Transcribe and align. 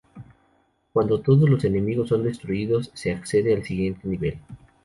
Cuando 0.93 1.19
todos 1.21 1.47
los 1.47 1.63
enemigos 1.63 2.09
son 2.09 2.23
destruidos 2.23 2.89
se 2.95 3.11
accede 3.11 3.53
al 3.53 3.63
siguiente 3.63 4.07
nivel. 4.07 4.39